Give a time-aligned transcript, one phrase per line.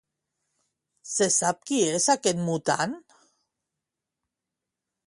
[1.09, 2.99] Se sap qui és aquest mutant?